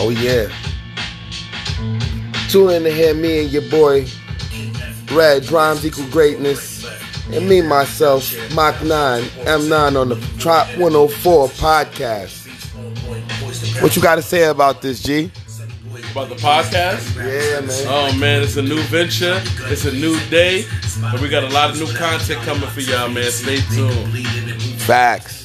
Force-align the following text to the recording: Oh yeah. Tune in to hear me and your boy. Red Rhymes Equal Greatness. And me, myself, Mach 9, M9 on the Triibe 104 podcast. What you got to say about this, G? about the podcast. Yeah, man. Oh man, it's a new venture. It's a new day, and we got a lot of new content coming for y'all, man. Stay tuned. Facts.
Oh 0.00 0.10
yeah. 0.10 0.48
Tune 2.48 2.70
in 2.70 2.84
to 2.84 2.90
hear 2.90 3.14
me 3.14 3.40
and 3.44 3.50
your 3.50 3.68
boy. 3.70 4.06
Red 5.12 5.50
Rhymes 5.50 5.84
Equal 5.84 6.06
Greatness. 6.06 6.86
And 7.32 7.46
me, 7.46 7.60
myself, 7.60 8.32
Mach 8.54 8.80
9, 8.82 9.22
M9 9.22 10.00
on 10.00 10.08
the 10.08 10.14
Triibe 10.14 10.78
104 10.78 11.48
podcast. 11.48 12.46
What 13.82 13.96
you 13.96 14.02
got 14.02 14.14
to 14.14 14.22
say 14.22 14.44
about 14.44 14.80
this, 14.80 15.02
G? 15.02 15.30
about 16.12 16.28
the 16.28 16.34
podcast. 16.36 17.16
Yeah, 17.16 17.60
man. 17.60 17.86
Oh 17.88 18.18
man, 18.18 18.42
it's 18.42 18.56
a 18.56 18.62
new 18.62 18.80
venture. 18.82 19.40
It's 19.70 19.84
a 19.84 19.92
new 19.92 20.18
day, 20.28 20.64
and 21.02 21.20
we 21.20 21.28
got 21.28 21.44
a 21.44 21.48
lot 21.48 21.70
of 21.70 21.78
new 21.78 21.92
content 21.94 22.40
coming 22.42 22.68
for 22.68 22.80
y'all, 22.80 23.08
man. 23.08 23.30
Stay 23.30 23.58
tuned. 23.74 24.12
Facts. 24.82 25.36